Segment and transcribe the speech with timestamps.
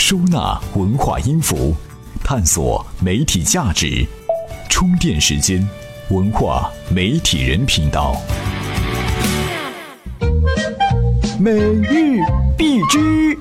[0.00, 1.76] 收纳文化音符，
[2.24, 4.04] 探索媒体价值。
[4.66, 5.68] 充电时间，
[6.08, 8.16] 文化媒体人频道。
[11.38, 12.18] 每日
[12.56, 13.38] 必知。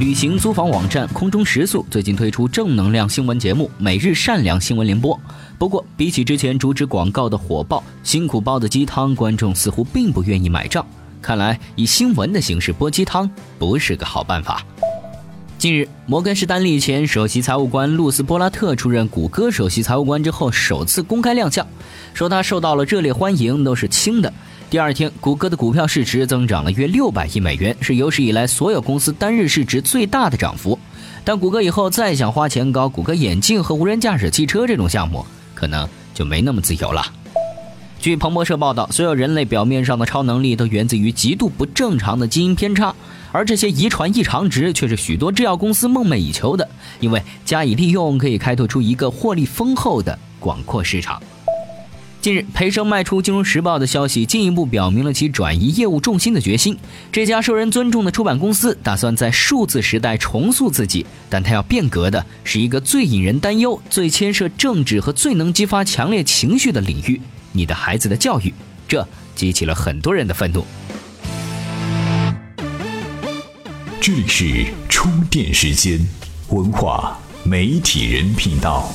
[0.00, 5.14] 旅行租房网站空中食宿最近推出正能量新闻节目《每日善良新闻联播》。
[5.58, 10.84] 不过，比起之前主旨广告的火爆，辛苦煲的鸡汤，观众似乎并不愿意买账。
[11.28, 14.64] 看来，以新闻的形式播鸡汤不是个好办法。
[15.58, 21.66] 近日，摩根士丹利前首席财务官露丝·波拉特出任谷歌首席财务官之后，首次公开亮相，
[22.14, 24.32] 说他受到了热烈欢迎，都是轻的。
[24.70, 30.78] 第二天，谷歌的股票市值增长了约六百亿美元，是有史以来所有公司单日市值最大的涨幅。
[31.24, 37.04] 但谷歌以后再想花钱搞谷歌眼镜和无人驾驶汽车这种项目，可能就没那么自由了。
[38.00, 42.94] 据彭博社报道，所有人类表面上的超能力都源自于极度不正常的基因偏差，
[43.32, 46.68] 而这些遗传异常值却是许多制药公司梦寐以求的，
[47.00, 51.20] 因为加以利用可以开拓出一个获利丰厚的广阔市场。
[52.20, 56.76] 近日，培生卖出《金融时报》的消息，进一步表明了其转移业务重心的决心。
[57.10, 67.20] 这家受人尊重的出版公司打算在数字时代重塑自己，但它要变革的是一个最引人担忧、最牵涉政治和最能激发强烈情绪的领域——
[67.52, 68.52] 你的孩子的教育。
[68.86, 70.64] 这激起了很多人的愤怒。
[74.00, 76.00] 这里是充电时间，
[76.48, 78.90] 文化媒体人频道。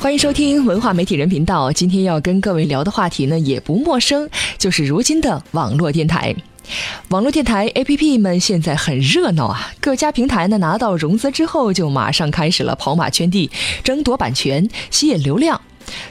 [0.00, 1.70] 欢迎收听文化媒体人频道。
[1.70, 6.34] 今天要跟各位聊的话题呢，也不陌生，就是如今的网络电台。
[7.08, 13.50] 网络电台 APP 们现在很热闹啊，各家平台呢拿到融资之后，就马上开始了跑马圈地，
[13.82, 15.60] 争夺版权，吸引流量。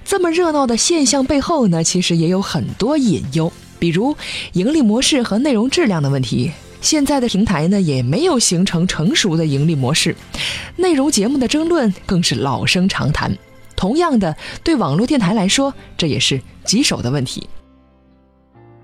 [0.04, 4.16] 这么热闹的现象背后呢，其实也有很多隐忧，比如
[4.54, 6.52] 盈利模式和内容质量的问题。
[6.82, 10.16] 现在的平台呢，也没有形成成熟的盈利模式，
[10.78, 13.36] 内容节目的争论更是老生常谈。
[13.76, 17.48] 同样的，对网络电台来说，这也是棘手的问题。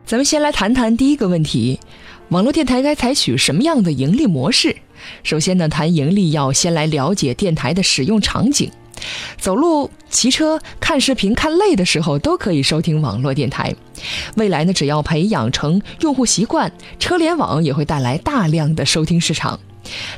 [0.05, 1.79] 咱们先来谈谈第一个问题：
[2.27, 4.75] 网络电台该采取什么样的盈利模式？
[5.23, 8.69] 首先呢，谈盈利要先来了解电台的使用场景。
[9.39, 13.73] 走路、骑车、看视频看累的时候，都可以收听网络电台。
[14.35, 19.57] 未来呢，只要培养成用户习惯，车联网也会带来大量的收听市场。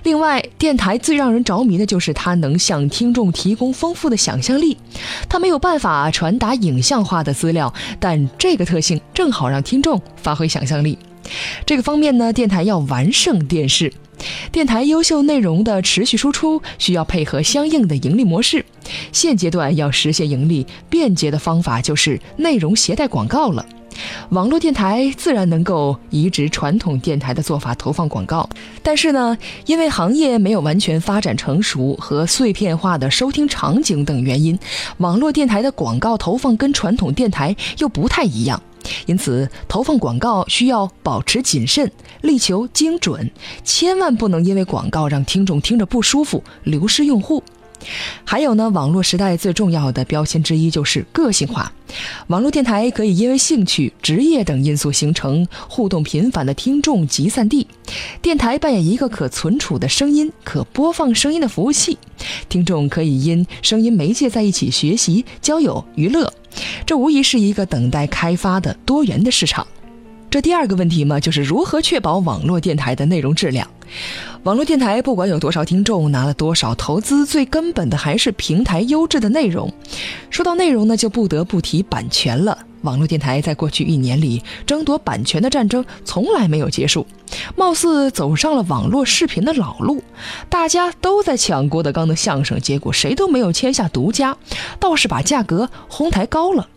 [0.03, 4.77] 另外，电台最让人着迷的就是它能向听众提供丰富的想象力。
[5.27, 10.97] 它没有办法传达影像化的资料，但这个特性正好让听众发挥想象力。
[11.65, 13.91] 这个方面呢，电台要完胜电视。
[14.51, 18.65] 电台优秀内容的持续输出需要配合相应的盈利模式。
[19.11, 23.65] 现阶段要实现盈利，便捷的方法就是内容携带广告了。
[24.29, 28.49] 网络电台自然能够移植传统电台的做法投放广告，
[28.81, 34.57] 但是呢，因为行业没有完全发展成熟和碎片化的收听场景等原因，
[34.97, 38.61] 网络电台的广告投放跟传统电台又不太一样，
[39.05, 41.91] 因此投放广告需要保持谨慎，
[42.21, 43.29] 力求精准，
[43.63, 47.43] 千万不能因为广告让听众听着不舒服，流失用户。
[48.23, 51.71] 还有呢，网络时代最重要的标签之一就是个性化。
[52.27, 57.67] 网络电台可以因为兴趣、职业等因素形成互动频繁的听众集散地。
[58.21, 61.97] 电台扮演一个可存储的声音、可播放声音的服务器，
[62.49, 66.31] 听众可以因声音媒介在一起学习、交友、娱乐。
[66.85, 69.65] 这无疑是一个等待开发的多元的市场。
[70.29, 73.65] 这第二个问题嘛，就是如何确保网络电台的内容质量。
[74.43, 79.71] 网络电台不管有多少听众，拿了多少投资，最根本的还是平台优质的内容。
[80.29, 82.57] 说到内容呢，就不得不提版权了。
[82.81, 87.07] 网络电台在过去一年里争夺版权的战争从来没有结束，
[87.55, 90.03] 貌似走上了网络视频的老路。
[90.49, 94.37] 大家都在抢郭德纲的相声，结果谁都没有签下独家，
[94.79, 96.67] 倒是把价格哄抬高了。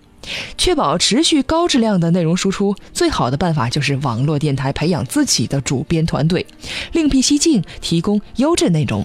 [0.57, 6.47] 确保持续高质量的内容输出，最好的办法就是网络电台培养自己的主编团队，
[6.93, 9.05] 另辟蹊径，提供优质内容。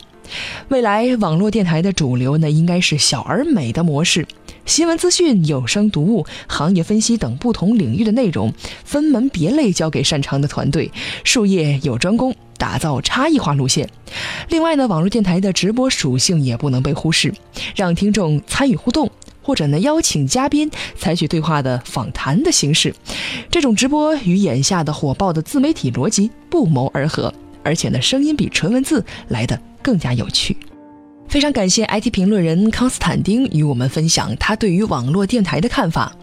[0.70, 4.26] 未来网络电台的主流呢，应该是小而美的模式，
[4.66, 8.52] 新闻资讯、有声读物、行业分析等不同领域的内容，
[8.86, 10.90] 分门别类交给擅长的团队，
[11.24, 13.88] 术业有专攻，打造差异化路线。
[14.48, 17.34] 另外呢，网络电台的直播属性也不能被忽视，
[17.76, 19.12] 让听众参与互动。
[19.44, 22.96] 或者呢，邀请嘉宾采取对话的访谈的形式，
[23.52, 27.32] 这种直播与眼下的火爆的自媒体逻辑不谋而合，
[27.62, 30.56] 而且呢，声音比纯文字来的更加有趣。
[31.28, 36.16] 非常感谢 IT 评论人康斯坦丁与我们分享他对于网络电台的看法。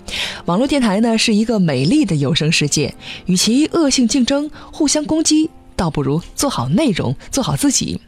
[0.44, 2.94] 网络电台呢是一个美丽的有声世界，
[3.26, 8.00] 与其恶性竞争、互相攻击，倒不如做好内容，做好自己。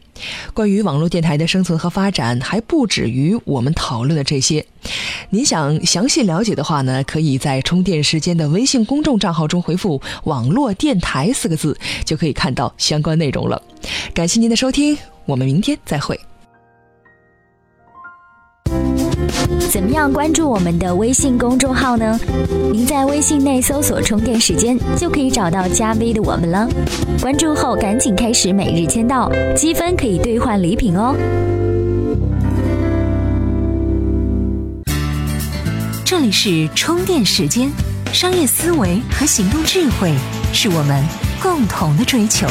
[0.55, 4.64] 关于网络电台的生存和发展，还不止于我们讨论的这些。
[5.31, 13.61] 您想详细了解的话呢，可以在充电时间的微信公众账号中回复“网络电台”四个字，就可以看到相关内容了。
[14.12, 16.19] 感谢您的收听，我们明天再会。
[19.70, 22.18] 怎么样关注我们的微信公众号呢？
[22.70, 26.68] 您在微信内搜索“充电时间”，就可以找到加 V 的我们了。
[27.20, 31.16] 关注后赶紧开始每日签到，积分可以兑换礼品哦。
[36.04, 37.70] 这里是充电时间，
[38.12, 40.12] 商业思维和行动智慧
[40.52, 41.02] 是我们
[41.42, 42.46] 共同的追求。